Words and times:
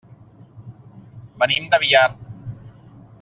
Venim 1.45 1.69
de 1.75 1.81
Biar. 1.85 2.05